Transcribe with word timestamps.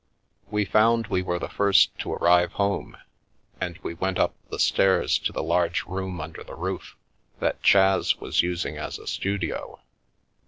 We 0.49 0.65
found 0.65 1.05
we 1.05 1.21
were 1.21 1.37
the 1.37 1.47
first 1.47 1.95
to 1.99 2.11
arrive 2.13 2.53
home, 2.53 2.97
and 3.59 3.77
we 3.83 3.93
went 3.93 4.17
up 4.17 4.33
the 4.49 4.57
stairs 4.57 5.19
to 5.19 5.39
a 5.39 5.43
large 5.43 5.85
room 5.85 6.19
under 6.19 6.43
the 6.43 6.55
roof, 6.55 6.97
that 7.39 7.61
Chas 7.61 8.15
was 8.17 8.41
using 8.41 8.77
as 8.79 8.97
a 8.97 9.05
studio. 9.05 9.79